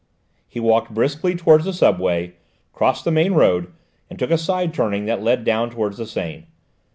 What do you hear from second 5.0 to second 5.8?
that led down